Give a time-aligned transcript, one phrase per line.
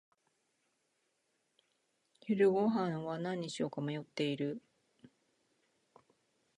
[2.21, 4.59] 昼ごはんは何にしようか迷っている。